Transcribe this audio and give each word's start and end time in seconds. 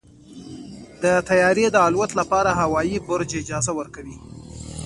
د 1.03 1.05
طیارې 1.29 1.65
د 1.71 1.77
الوت 1.87 2.11
لپاره 2.19 2.49
هوايي 2.61 2.97
برج 3.09 3.29
اجازه 3.41 3.71
ورکوي. 3.79 4.17